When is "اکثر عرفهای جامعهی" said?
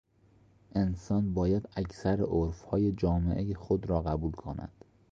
1.75-3.53